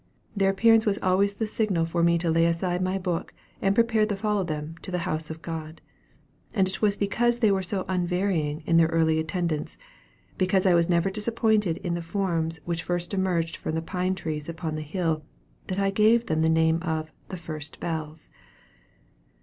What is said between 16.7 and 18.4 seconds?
of "the first bells."